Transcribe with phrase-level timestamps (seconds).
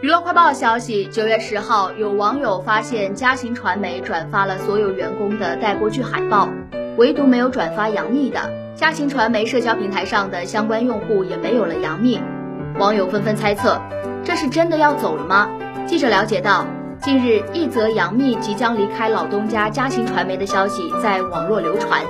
[0.00, 6.48] 娱乐快报消息九月十号有网友发现嘉行传媒转发了所有员工的待播剧海报
[6.96, 8.40] 唯独没有转发杨幂的。
[8.76, 12.20] 嘉行传媒社交平台上的相关用户也没有了杨幂。
[12.78, 13.80] 网友纷纷猜测
[14.22, 15.50] 这是真的要走了吗？
[15.84, 16.64] 记者了解到
[17.02, 22.00] 近日一则杨幂即将离开老东家嘉行传媒的消息在网络流传。